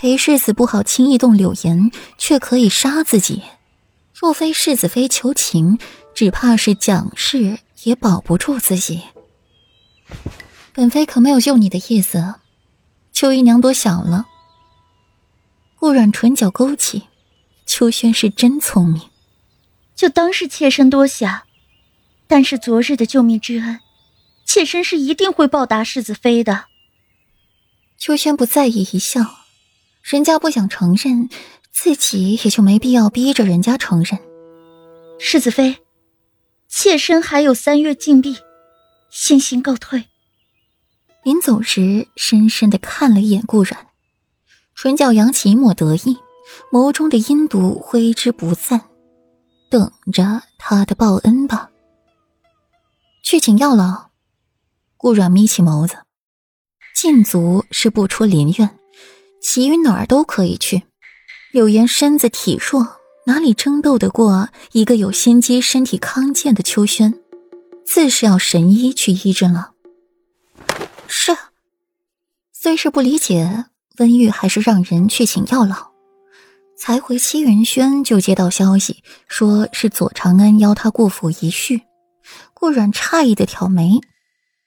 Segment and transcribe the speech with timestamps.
[0.00, 3.42] 裴世子不好轻易动柳岩，却可以杀自己。
[4.14, 5.78] 若非世子妃求情，
[6.14, 9.02] 只怕是蒋氏也保不住自己。
[10.72, 12.36] 本妃可没有救你的意思，
[13.12, 14.24] 秋姨娘多想了。
[15.76, 17.02] 顾阮唇角勾起，
[17.66, 19.02] 秋轩是真聪明，
[19.94, 21.42] 就当是妾身多想。
[22.26, 23.80] 但是昨日的救命之恩，
[24.46, 26.64] 妾身是一定会报答世子妃的。
[27.98, 29.39] 秋轩不在意，一笑。
[30.10, 31.28] 人家不想承认，
[31.70, 34.18] 自己也就没必要逼着人家承认。
[35.20, 35.78] 世子妃，
[36.66, 38.36] 妾身还有三月禁闭，
[39.08, 40.06] 先行告退。
[41.22, 43.86] 临走时，深深的看了一眼顾然，
[44.74, 46.18] 唇角扬起一抹得意，
[46.72, 48.80] 眸中的阴毒挥之不散。
[49.70, 51.70] 等着他的报恩吧。
[53.22, 54.10] 去请药老。
[54.96, 55.98] 顾阮眯起眸子，
[56.96, 58.79] 禁足是不出林院。
[59.40, 60.82] 其余哪儿都可以去。
[61.50, 67.14] 柳岩身子体弱，哪里争斗得过一个有心机、身体康健的秋轩？
[67.84, 69.72] 自是要神医去医治了。
[71.08, 71.36] 是，
[72.52, 73.64] 虽是不理解，
[73.98, 75.90] 温玉还是让人去请药老。
[76.76, 81.82] 才回七云轩，就接到消息，说是左长安邀他过府一叙。
[82.54, 84.00] 顾阮诧异的挑眉。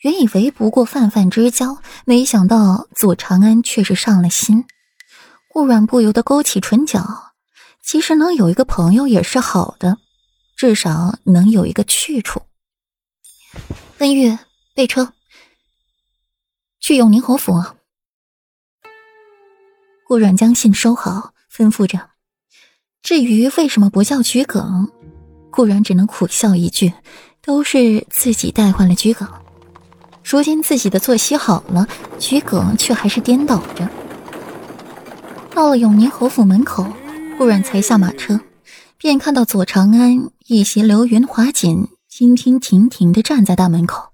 [0.00, 4.64] 原以为不过泛泛之交，没想到左长安却是上了心。
[5.48, 7.26] 顾阮不由得勾起唇角。
[7.82, 9.96] 其实能有一个朋友也是好的，
[10.54, 12.42] 至少能有一个去处。
[13.98, 14.38] 温玉，
[14.74, 15.14] 备车，
[16.78, 17.54] 去永宁侯府。
[20.06, 22.10] 顾阮将信收好，吩咐着。
[23.02, 24.92] 至于为什么不叫桔梗，
[25.50, 26.92] 顾阮只能苦笑一句：
[27.42, 29.26] 都是自己带坏了桔梗。
[30.30, 31.88] 如今自己的作息好了，
[32.20, 33.90] 桔梗却还是颠倒着。
[35.52, 36.86] 到了永宁侯府门口，
[37.36, 38.38] 顾阮才下马车，
[38.96, 44.12] 便看到左长安一袭流云华锦，蜻蜓停停的站在大门口。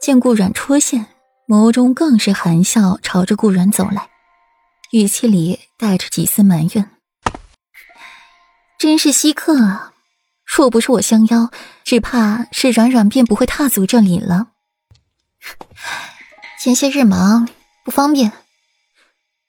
[0.00, 1.04] 见顾阮出现，
[1.46, 4.08] 眸中更是含笑，朝着顾阮走来，
[4.92, 6.90] 语气里带着几丝埋怨
[8.80, 9.92] ：“真是稀客啊！
[10.46, 11.50] 若不是我相邀，
[11.84, 14.52] 只怕是软软便不会踏足这里了。”
[16.68, 17.48] 前些日忙
[17.82, 18.30] 不方便，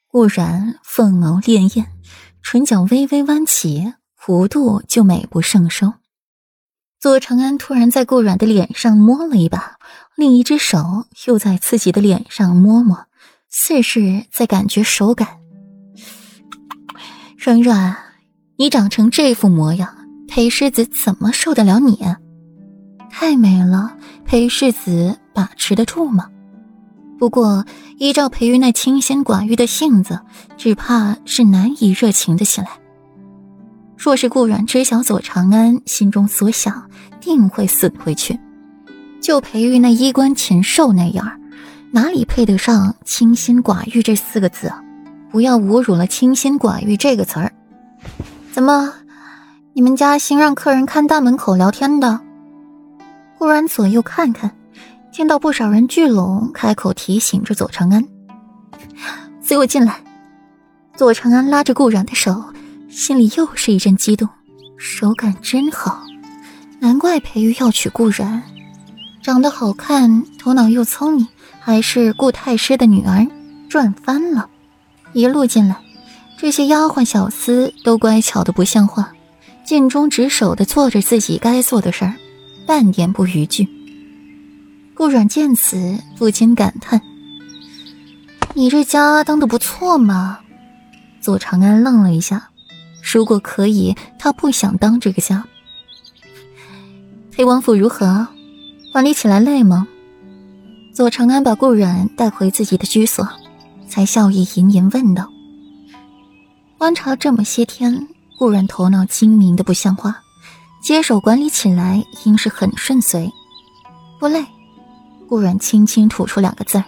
[0.08, 1.84] 顾然凤眸潋滟，
[2.42, 5.92] 唇角微微弯起，弧度就美不胜收。
[6.98, 9.76] 左长安突然在顾阮的脸上摸了一把，
[10.16, 13.06] 另一只手又在自己的脸上摸摸，
[13.50, 15.28] 似是在感觉手感。
[17.36, 17.98] 软软，
[18.56, 19.94] 你长成这副模样，
[20.26, 21.98] 裴世子怎么受得了你？
[23.10, 23.94] 太美了，
[24.24, 25.18] 裴世子。
[25.34, 26.30] 把持得住吗？
[27.20, 27.66] 不过
[27.98, 30.18] 依照裴玉那清心寡欲的性子，
[30.56, 32.68] 只怕是难以热情的起来。
[33.94, 36.88] 若是顾阮知晓左长安心中所想，
[37.20, 38.40] 定会损回去。
[39.20, 41.30] 就裴玉那衣冠禽兽那样，
[41.90, 44.82] 哪里配得上清心寡欲这四个字啊？
[45.30, 47.52] 不要侮辱了清心寡欲这个词儿。
[48.50, 48.94] 怎么，
[49.74, 52.18] 你们家新让客人看大门口聊天的？
[53.36, 54.50] 顾阮左右看看。
[55.12, 58.06] 见到不少人聚拢，开口提醒着左长安
[59.42, 60.02] ：“随我进来。”
[60.96, 62.44] 左长安拉着顾然的手，
[62.88, 64.28] 心里又是一阵激动，
[64.76, 66.04] 手感真好，
[66.78, 68.42] 难怪裴玉要娶顾然，
[69.20, 71.26] 长得好看，头脑又聪明，
[71.58, 73.26] 还是顾太师的女儿，
[73.68, 74.48] 赚翻了。
[75.12, 75.76] 一路进来，
[76.38, 79.12] 这些丫鬟小厮都乖巧的不像话，
[79.64, 82.14] 尽忠职守的做着自己该做的事儿，
[82.64, 83.68] 半点不逾矩。
[85.00, 87.00] 顾阮见此，不禁感叹
[88.52, 90.40] ：“你这家当的不错嘛。”
[91.22, 92.50] 左长安愣了一下，
[93.02, 95.42] 如果可以，他不想当这个家。
[97.32, 98.26] 裴王府如何？
[98.92, 99.88] 管理起来累吗？
[100.92, 103.26] 左长安把顾阮带回自己的居所，
[103.88, 105.32] 才笑意盈盈问道
[106.76, 108.06] ：“观察这么些天，
[108.38, 110.20] 顾阮头脑精明的不像话，
[110.82, 113.30] 接手管理起来应是很顺遂，
[114.18, 114.44] 不累。”
[115.30, 116.84] 顾阮轻轻吐出两个字儿，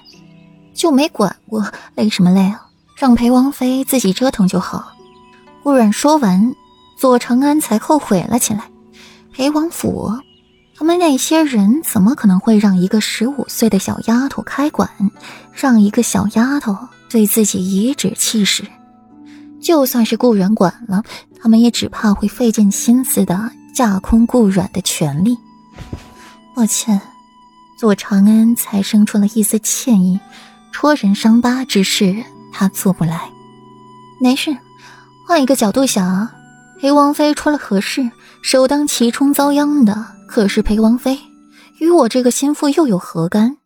[0.74, 2.66] 就没管过，累什么累啊？
[2.96, 4.94] 让裴王妃自己折腾就好。
[5.62, 6.52] 顾阮说完，
[6.98, 8.64] 左长安才后悔了起来。
[9.32, 10.18] 裴王府，
[10.76, 14.90] 他们那些人怎么可能会让一个十五岁的小丫头开管，
[15.52, 16.76] 让一个小丫头
[17.08, 18.64] 对自己颐指气使？
[19.60, 21.04] 就算是顾阮管了，
[21.40, 25.38] 他们也只怕会费尽心思的架空顾阮的权利。
[26.56, 27.00] 抱歉。
[27.82, 30.20] 左长安才生出了一丝歉意，
[30.70, 32.14] 戳人伤疤之事，
[32.52, 33.28] 他做不来。
[34.20, 34.56] 没事，
[35.26, 36.28] 换一个角度想，
[36.80, 38.08] 裴王妃出了何事，
[38.40, 39.96] 首当其冲遭殃的
[40.28, 41.18] 可是裴王妃，
[41.80, 43.56] 与我这个心腹又有何干？